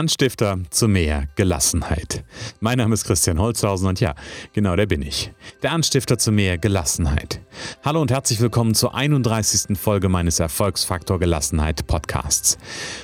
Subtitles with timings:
[0.00, 2.24] Anstifter zu mehr Gelassenheit.
[2.60, 4.14] Mein Name ist Christian Holzhausen und ja,
[4.54, 5.30] genau der bin ich.
[5.62, 7.42] Der Anstifter zu mehr Gelassenheit.
[7.84, 9.76] Hallo und herzlich willkommen zur 31.
[9.78, 12.56] Folge meines Erfolgsfaktor Gelassenheit Podcasts.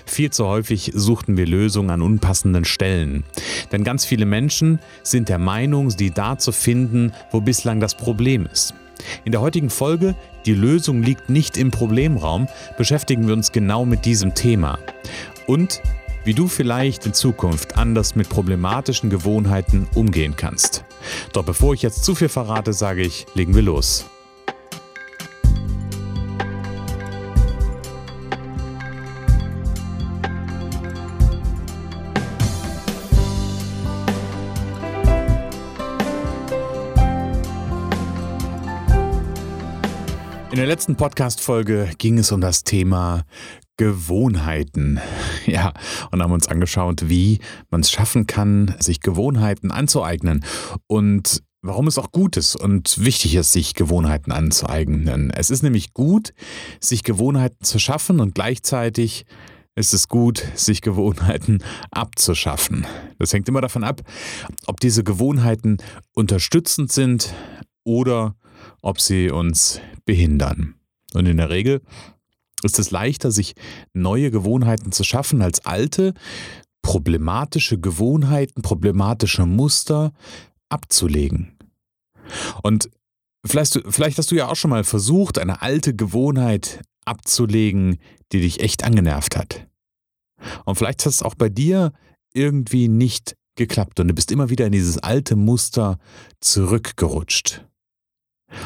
[0.06, 3.24] Viel zu häufig suchten wir Lösungen an unpassenden Stellen.
[3.72, 8.48] Denn ganz viele Menschen sind der Meinung, die da zu finden, wo bislang das Problem
[8.50, 8.72] ist.
[9.26, 10.14] In der heutigen Folge
[10.46, 14.78] Die Lösung liegt nicht im Problemraum beschäftigen wir uns genau mit diesem Thema.
[15.46, 15.82] Und
[16.26, 20.84] wie du vielleicht in Zukunft anders mit problematischen Gewohnheiten umgehen kannst.
[21.32, 24.06] Doch bevor ich jetzt zu viel verrate, sage ich, legen wir los.
[40.50, 43.24] In der letzten Podcast-Folge ging es um das Thema
[43.76, 45.00] Gewohnheiten.
[45.46, 45.72] Ja,
[46.10, 47.38] und haben uns angeschaut, wie
[47.70, 50.44] man es schaffen kann, sich Gewohnheiten anzueignen
[50.88, 55.30] und warum es auch gut ist und wichtig ist, sich Gewohnheiten anzueignen.
[55.30, 56.34] Es ist nämlich gut,
[56.80, 59.24] sich Gewohnheiten zu schaffen und gleichzeitig
[59.76, 62.86] ist es gut, sich Gewohnheiten abzuschaffen.
[63.18, 64.00] Das hängt immer davon ab,
[64.66, 65.76] ob diese Gewohnheiten
[66.12, 67.34] unterstützend sind
[67.84, 68.34] oder
[68.82, 70.74] ob sie uns behindern.
[71.14, 71.82] Und in der Regel
[72.62, 73.54] ist es leichter, sich
[73.92, 76.14] neue Gewohnheiten zu schaffen, als alte,
[76.82, 80.12] problematische Gewohnheiten, problematische Muster
[80.68, 81.56] abzulegen.
[82.62, 82.90] Und
[83.44, 87.98] vielleicht, vielleicht hast du ja auch schon mal versucht, eine alte Gewohnheit abzulegen,
[88.32, 89.66] die dich echt angenervt hat.
[90.64, 91.92] Und vielleicht hat es auch bei dir
[92.34, 95.98] irgendwie nicht geklappt und du bist immer wieder in dieses alte Muster
[96.40, 97.64] zurückgerutscht.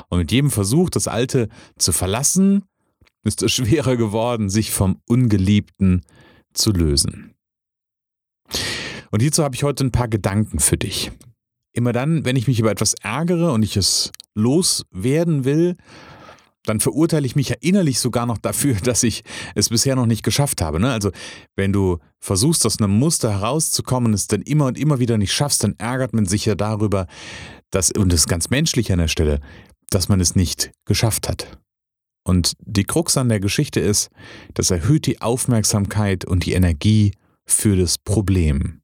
[0.08, 2.64] Und mit jedem Versuch, das Alte zu verlassen,
[3.24, 6.02] ist es schwerer geworden, sich vom Ungeliebten
[6.52, 7.34] zu lösen.
[9.10, 11.10] Und hierzu habe ich heute ein paar Gedanken für dich.
[11.72, 15.76] Immer dann, wenn ich mich über etwas ärgere und ich es loswerden will,
[16.64, 19.22] dann verurteile ich mich ja innerlich sogar noch dafür, dass ich
[19.54, 20.81] es bisher noch nicht geschafft habe.
[20.81, 20.91] Ne?
[20.91, 21.10] Also
[21.56, 25.64] wenn du versuchst, aus einem Muster herauszukommen es dann immer und immer wieder nicht schaffst,
[25.64, 27.06] dann ärgert man sich ja darüber,
[27.70, 29.41] dass, und das ist ganz menschlich an der Stelle,
[29.91, 31.58] dass man es nicht geschafft hat.
[32.25, 34.10] Und die Krux an der Geschichte ist,
[34.54, 37.12] das erhöht die Aufmerksamkeit und die Energie
[37.47, 38.81] für das Problem.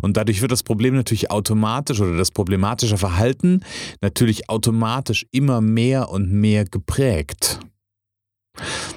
[0.00, 3.62] Und dadurch wird das Problem natürlich automatisch oder das problematische Verhalten
[4.00, 7.60] natürlich automatisch immer mehr und mehr geprägt.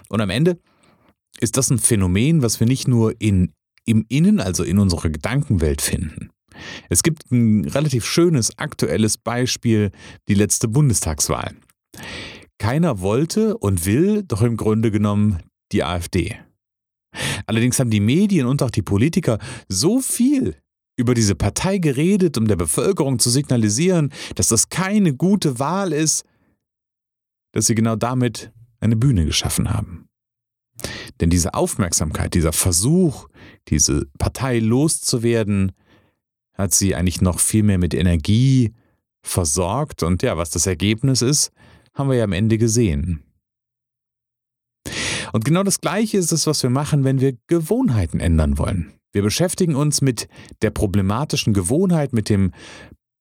[0.09, 0.57] Und am Ende
[1.39, 3.51] ist das ein Phänomen, was wir nicht nur in,
[3.85, 6.29] im Innen, also in unserer Gedankenwelt finden.
[6.89, 9.91] Es gibt ein relativ schönes aktuelles Beispiel,
[10.27, 11.55] die letzte Bundestagswahl.
[12.59, 15.39] Keiner wollte und will doch im Grunde genommen
[15.71, 16.37] die AfD.
[17.45, 20.55] Allerdings haben die Medien und auch die Politiker so viel
[20.95, 26.23] über diese Partei geredet, um der Bevölkerung zu signalisieren, dass das keine gute Wahl ist,
[27.51, 30.07] dass sie genau damit eine Bühne geschaffen haben.
[31.19, 33.27] Denn diese Aufmerksamkeit, dieser Versuch,
[33.67, 35.71] diese Partei loszuwerden,
[36.53, 38.73] hat sie eigentlich noch viel mehr mit Energie
[39.23, 40.03] versorgt.
[40.03, 41.51] Und ja, was das Ergebnis ist,
[41.93, 43.23] haben wir ja am Ende gesehen.
[45.31, 48.93] Und genau das Gleiche ist es, was wir machen, wenn wir Gewohnheiten ändern wollen.
[49.11, 50.27] Wir beschäftigen uns mit
[50.61, 52.51] der problematischen Gewohnheit, mit dem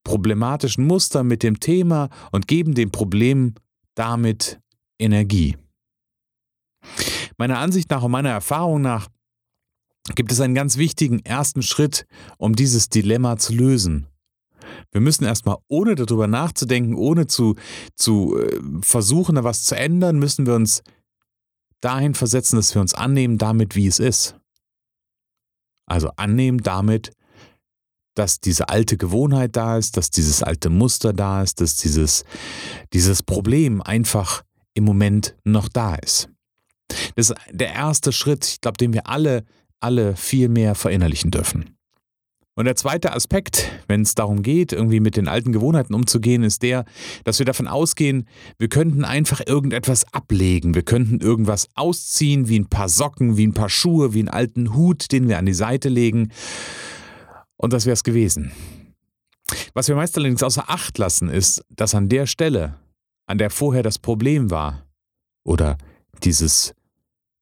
[0.05, 3.55] problematischen Muster, mit dem Thema und geben dem Problem
[3.95, 4.61] damit
[4.99, 5.57] Energie.
[7.39, 9.09] Meiner Ansicht nach und meiner Erfahrung nach
[10.15, 12.07] gibt es einen ganz wichtigen ersten Schritt,
[12.39, 14.09] um dieses Dilemma zu lösen.
[14.91, 17.57] Wir müssen erstmal, ohne darüber nachzudenken, ohne zu,
[17.95, 20.83] zu äh, versuchen, da was zu ändern, müssen wir uns
[21.81, 24.37] dahin versetzen, dass wir uns annehmen damit, wie es ist.
[25.87, 27.13] Also annehmen damit,
[28.15, 32.25] dass diese alte Gewohnheit da ist, dass dieses alte Muster da ist, dass dieses,
[32.93, 34.45] dieses Problem einfach
[34.75, 36.29] im Moment noch da ist.
[37.17, 39.45] Das ist der erste Schritt, ich glaube, den wir alle
[39.83, 41.77] alle viel mehr verinnerlichen dürfen.
[42.55, 46.63] Und der zweite Aspekt, wenn es darum geht, irgendwie mit den alten Gewohnheiten umzugehen, ist
[46.63, 46.85] der,
[47.25, 48.29] dass wir davon ausgehen,
[48.59, 53.55] wir könnten einfach irgendetwas ablegen, wir könnten irgendwas ausziehen, wie ein paar Socken, wie ein
[53.55, 56.31] paar Schuhe, wie einen alten Hut, den wir an die Seite legen.
[57.57, 58.53] Und das wäre es gewesen.
[59.73, 62.77] Was wir meist allerdings außer Acht lassen, ist, dass an der Stelle,
[63.27, 64.87] an der vorher das Problem war,
[65.45, 65.79] oder
[66.23, 66.75] dieses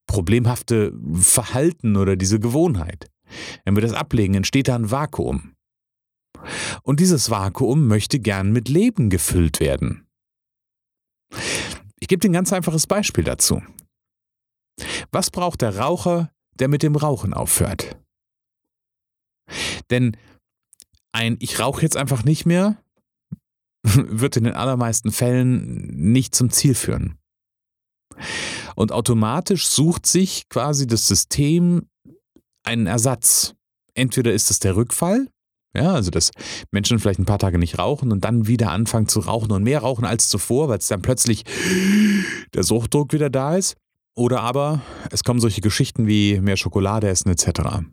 [0.07, 3.11] problemhafte Verhalten oder diese Gewohnheit.
[3.65, 5.55] Wenn wir das ablegen, entsteht da ein Vakuum.
[6.83, 10.07] Und dieses Vakuum möchte gern mit Leben gefüllt werden.
[11.99, 13.63] Ich gebe dir ein ganz einfaches Beispiel dazu.
[15.13, 17.97] Was braucht der Raucher, der mit dem Rauchen aufhört?
[19.91, 20.17] Denn
[21.13, 22.83] ein Ich rauche jetzt einfach nicht mehr
[23.83, 27.19] wird in den allermeisten Fällen nicht zum Ziel führen.
[28.77, 31.89] Und automatisch sucht sich quasi das System
[32.71, 33.55] einen Ersatz.
[33.95, 35.27] Entweder ist es der Rückfall,
[35.75, 36.31] ja, also dass
[36.71, 39.81] Menschen vielleicht ein paar Tage nicht rauchen und dann wieder anfangen zu rauchen und mehr
[39.81, 41.45] rauchen als zuvor, weil es dann plötzlich
[42.55, 43.77] der Suchtdruck wieder da ist.
[44.17, 47.85] Oder aber es kommen solche Geschichten wie mehr Schokolade essen etc.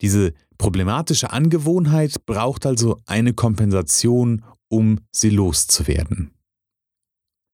[0.00, 6.32] Diese problematische Angewohnheit braucht also eine Kompensation, um sie loszuwerden.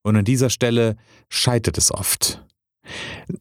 [0.02, 0.96] Und an dieser Stelle
[1.28, 2.42] scheitert es oft.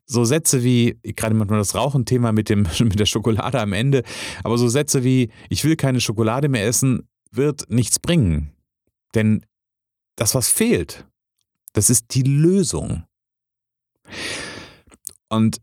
[0.06, 2.50] So Sätze wie, gerade manchmal das Rauchen-Thema mit,
[2.80, 4.04] mit der Schokolade am Ende,
[4.44, 8.51] aber so Sätze wie, ich will keine Schokolade mehr essen, wird nichts bringen.
[9.16, 9.45] Denn
[10.16, 11.06] das, was fehlt,
[11.74, 13.04] das ist die Lösung.
[15.30, 15.62] Und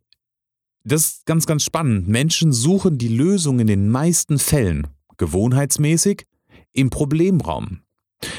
[0.84, 2.08] das ist ganz, ganz spannend.
[2.08, 4.86] Menschen suchen die Lösung in den meisten Fällen,
[5.16, 6.26] gewohnheitsmäßig,
[6.72, 7.80] im Problemraum.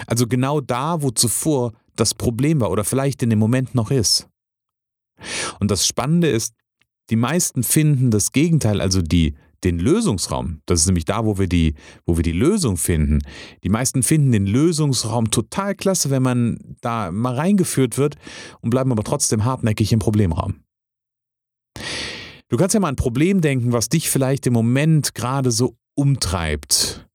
[0.08, 4.28] Also genau da, wo zuvor das Problem war oder vielleicht in dem Moment noch ist.
[5.60, 6.54] Und das Spannende ist,
[7.10, 10.62] die meisten finden das Gegenteil, also die, den Lösungsraum.
[10.66, 11.76] Das ist nämlich da, wo wir, die,
[12.06, 13.20] wo wir die Lösung finden.
[13.64, 18.16] Die meisten finden den Lösungsraum total klasse, wenn man da mal reingeführt wird
[18.62, 20.64] und bleiben aber trotzdem hartnäckig im Problemraum.
[22.48, 27.08] Du kannst ja mal ein Problem denken, was dich vielleicht im Moment gerade so umtreibt.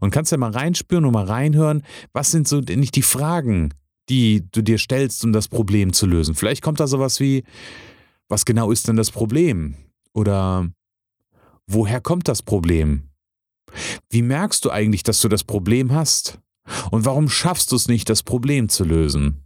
[0.00, 1.82] Und kannst ja mal reinspüren und mal reinhören,
[2.12, 3.74] was sind so nicht die Fragen,
[4.08, 6.34] die du dir stellst, um das Problem zu lösen.
[6.34, 7.44] Vielleicht kommt da sowas wie,
[8.28, 9.76] was genau ist denn das Problem?
[10.12, 10.70] Oder
[11.66, 13.08] woher kommt das Problem?
[14.10, 16.40] Wie merkst du eigentlich, dass du das Problem hast?
[16.90, 19.42] Und warum schaffst du es nicht, das Problem zu lösen?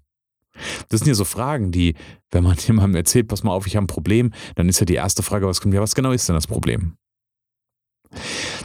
[0.88, 1.94] Das sind ja so Fragen, die,
[2.30, 4.94] wenn man jemandem erzählt, pass mal auf, ich habe ein Problem, dann ist ja die
[4.94, 6.96] erste Frage, was kommt, ja, was genau ist denn das Problem?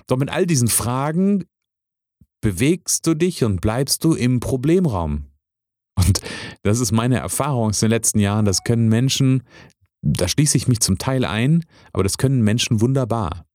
[0.08, 1.46] Doch mit all diesen Fragen
[2.42, 5.26] bewegst du dich und bleibst du im Problemraum.
[5.96, 6.22] Und
[6.64, 8.46] das ist meine Erfahrung aus den letzten Jahren.
[8.46, 9.44] Das können Menschen,
[10.02, 11.64] da schließe ich mich zum Teil ein,
[11.94, 13.46] aber das können Menschen wunderbar.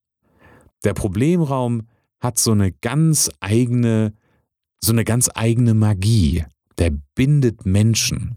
[0.84, 1.82] Der Problemraum
[2.20, 4.14] hat so eine ganz eigene,
[4.80, 6.44] so eine ganz eigene Magie.
[6.78, 8.34] Der bindet Menschen.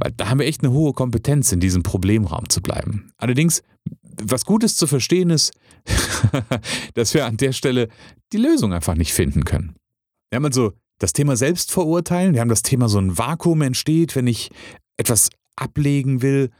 [0.00, 3.12] Weil da haben wir echt eine hohe Kompetenz, in diesem Problemraum zu bleiben.
[3.16, 3.62] Allerdings,
[4.22, 5.52] was Gutes zu verstehen ist,
[6.94, 7.88] dass wir an der Stelle
[8.32, 9.76] die Lösung einfach nicht finden können.
[10.30, 14.26] Wir haben also das Thema Selbstverurteilen, wir haben das Thema so ein Vakuum entsteht, wenn
[14.26, 14.50] ich
[14.96, 16.50] etwas ablegen will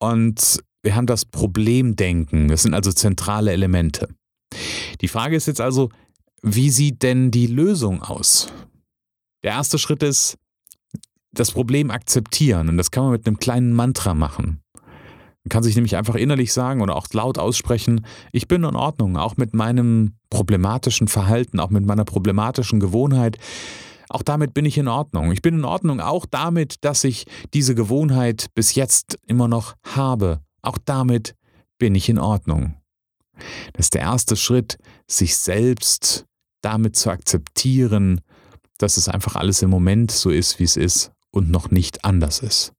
[0.00, 4.08] und wir haben das Problemdenken, das sind also zentrale Elemente.
[5.00, 5.90] Die Frage ist jetzt also,
[6.42, 8.48] wie sieht denn die Lösung aus?
[9.44, 10.38] Der erste Schritt ist,
[11.32, 14.61] das Problem akzeptieren und das kann man mit einem kleinen Mantra machen.
[15.48, 19.36] Kann sich nämlich einfach innerlich sagen oder auch laut aussprechen, ich bin in Ordnung, auch
[19.36, 23.38] mit meinem problematischen Verhalten, auch mit meiner problematischen Gewohnheit.
[24.08, 25.32] Auch damit bin ich in Ordnung.
[25.32, 30.40] Ich bin in Ordnung auch damit, dass ich diese Gewohnheit bis jetzt immer noch habe.
[30.62, 31.34] Auch damit
[31.78, 32.76] bin ich in Ordnung.
[33.72, 34.78] Das ist der erste Schritt,
[35.08, 36.26] sich selbst
[36.60, 38.20] damit zu akzeptieren,
[38.78, 42.40] dass es einfach alles im Moment so ist, wie es ist und noch nicht anders
[42.40, 42.72] ist.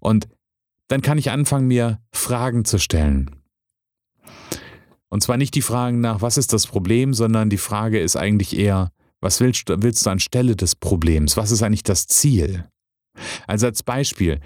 [0.00, 0.28] Und
[0.88, 3.30] dann kann ich anfangen, mir Fragen zu stellen.
[5.08, 8.56] Und zwar nicht die Fragen nach, was ist das Problem, sondern die Frage ist eigentlich
[8.56, 8.90] eher,
[9.20, 11.36] was willst, willst du anstelle des Problems?
[11.36, 12.68] Was ist eigentlich das Ziel?
[13.46, 14.40] Also als Beispiel,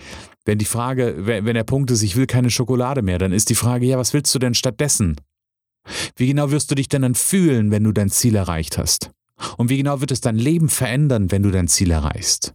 [0.44, 3.54] wenn die Frage, wenn der Punkt ist, ich will keine Schokolade mehr, dann ist die
[3.54, 5.16] Frage, ja, was willst du denn stattdessen?
[6.16, 9.10] Wie genau wirst du dich denn dann fühlen, wenn du dein Ziel erreicht hast?
[9.56, 12.54] Und wie genau wird es dein Leben verändern, wenn du dein Ziel erreichst?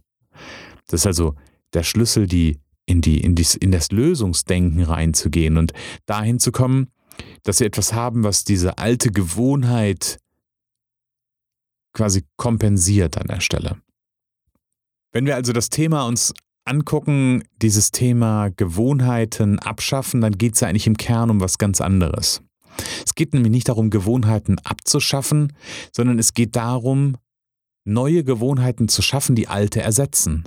[0.88, 1.34] Das ist also
[1.74, 5.72] der Schlüssel, die in, die, in, dies, in das Lösungsdenken reinzugehen und
[6.06, 6.90] dahin zu kommen,
[7.42, 10.18] dass wir etwas haben, was diese alte Gewohnheit
[11.92, 13.80] quasi kompensiert an der Stelle.
[15.12, 16.34] Wenn wir also das Thema uns
[16.66, 21.80] angucken, dieses Thema Gewohnheiten abschaffen, dann geht es ja eigentlich im Kern um was ganz
[21.80, 22.42] anderes.
[23.04, 25.54] Es geht nämlich nicht darum, Gewohnheiten abzuschaffen,
[25.92, 27.16] sondern es geht darum,
[27.84, 30.44] neue Gewohnheiten zu schaffen, die alte ersetzen.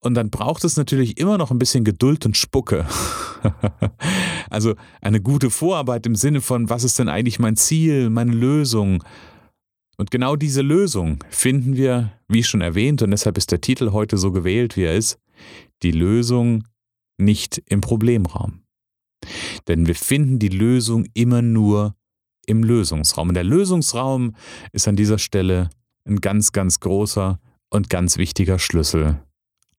[0.00, 2.86] Und dann braucht es natürlich immer noch ein bisschen Geduld und Spucke.
[4.50, 9.04] also eine gute Vorarbeit im Sinne von, was ist denn eigentlich mein Ziel, meine Lösung?
[9.96, 14.16] Und genau diese Lösung finden wir, wie schon erwähnt, und deshalb ist der Titel heute
[14.16, 15.18] so gewählt, wie er ist,
[15.82, 16.64] die Lösung
[17.18, 18.62] nicht im Problemraum.
[19.66, 21.96] Denn wir finden die Lösung immer nur
[22.46, 23.28] im Lösungsraum.
[23.28, 24.34] Und der Lösungsraum
[24.72, 25.70] ist an dieser Stelle
[26.06, 29.20] ein ganz, ganz großer und ganz wichtiger Schlüssel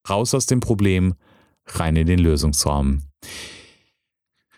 [0.08, 1.16] Raus aus dem Problem,
[1.68, 3.04] rein in den Lösungsraum.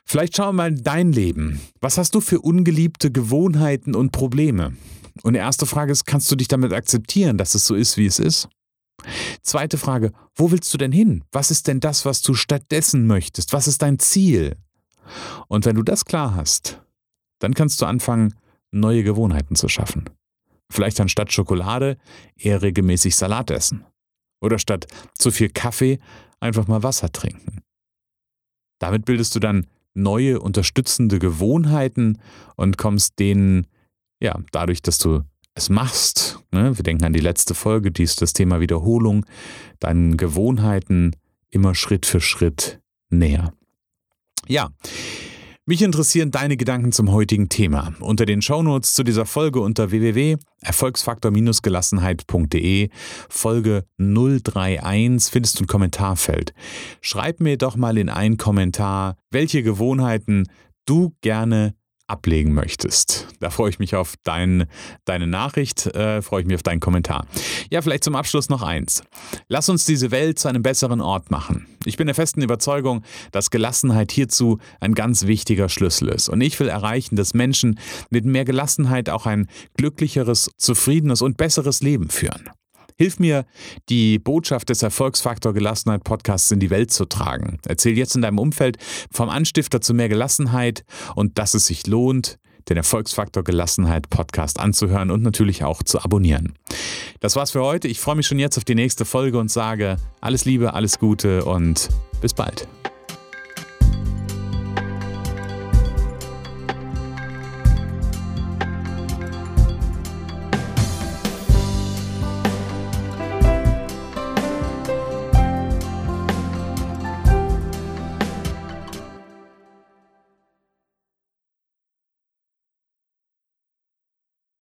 [0.05, 1.61] Vielleicht schauen wir mal in dein Leben.
[1.79, 4.75] Was hast du für ungeliebte Gewohnheiten und Probleme?
[5.23, 8.05] Und die erste Frage ist, kannst du dich damit akzeptieren, dass es so ist, wie
[8.05, 8.49] es ist?
[9.41, 11.23] Zweite Frage, wo willst du denn hin?
[11.31, 13.53] Was ist denn das, was du stattdessen möchtest?
[13.53, 14.57] Was ist dein Ziel?
[15.47, 16.81] Und wenn du das klar hast,
[17.39, 18.33] dann kannst du anfangen,
[18.71, 20.09] neue Gewohnheiten zu schaffen.
[20.69, 21.97] Vielleicht anstatt Schokolade
[22.37, 23.85] eher regelmäßig Salat essen.
[24.41, 25.99] Oder statt zu viel Kaffee
[26.39, 27.61] einfach mal Wasser trinken.
[28.79, 32.17] Damit bildest du dann neue unterstützende Gewohnheiten
[32.55, 33.67] und kommst denen,
[34.19, 35.21] ja, dadurch, dass du
[35.53, 39.25] es machst, ne, wir denken an die letzte Folge, die ist das Thema Wiederholung,
[39.79, 41.15] deinen Gewohnheiten
[41.49, 42.79] immer Schritt für Schritt
[43.09, 43.53] näher.
[44.47, 44.69] Ja,
[45.65, 47.93] mich interessieren deine Gedanken zum heutigen Thema.
[47.99, 52.89] Unter den Shownotes zu dieser Folge unter www.erfolgsfaktor-gelassenheit.de
[53.29, 56.53] Folge 031 findest du ein Kommentarfeld.
[57.01, 60.47] Schreib mir doch mal in einen Kommentar, welche Gewohnheiten
[60.85, 61.75] du gerne
[62.11, 63.27] ablegen möchtest.
[63.39, 64.65] Da freue ich mich auf dein,
[65.05, 67.25] deine Nachricht, äh, freue ich mich auf deinen Kommentar.
[67.71, 69.03] Ja, vielleicht zum Abschluss noch eins.
[69.47, 71.67] Lass uns diese Welt zu einem besseren Ort machen.
[71.85, 76.29] Ich bin der festen Überzeugung, dass Gelassenheit hierzu ein ganz wichtiger Schlüssel ist.
[76.29, 81.81] Und ich will erreichen, dass Menschen mit mehr Gelassenheit auch ein glücklicheres, zufriedenes und besseres
[81.81, 82.49] Leben führen.
[83.01, 83.45] Hilf mir,
[83.89, 87.57] die Botschaft des Erfolgsfaktor Gelassenheit Podcasts in die Welt zu tragen.
[87.65, 88.77] Erzähl jetzt in deinem Umfeld
[89.09, 92.37] vom Anstifter zu mehr Gelassenheit und dass es sich lohnt,
[92.69, 96.53] den Erfolgsfaktor Gelassenheit Podcast anzuhören und natürlich auch zu abonnieren.
[97.21, 97.87] Das war's für heute.
[97.87, 101.43] Ich freue mich schon jetzt auf die nächste Folge und sage alles Liebe, alles Gute
[101.43, 101.89] und
[102.21, 102.67] bis bald.